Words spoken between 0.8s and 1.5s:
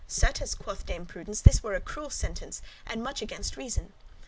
Dame Prudence,